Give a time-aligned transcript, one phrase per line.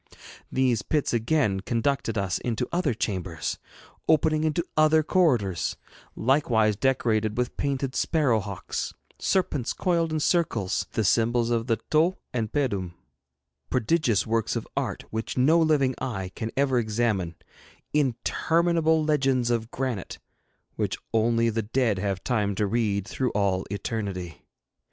[0.51, 3.59] These pits again conducted us into other chambers,
[4.07, 5.77] opening into other corridors,
[6.15, 12.17] likewise decorated with painted sparrow hawks, serpents coiled in circles, the symbols of the tau
[12.33, 12.95] and pedum
[13.69, 17.35] prodigious works of art which no living eye can ever examine
[17.93, 20.17] interminable legends of granite
[20.77, 24.41] which only the dead have time to read through all eternity.